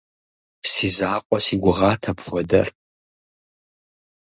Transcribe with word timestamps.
Си 0.71 0.87
закъуэ 0.97 1.39
си 1.45 1.55
гугъат 1.61 2.01
апхуэдэр. 2.09 2.67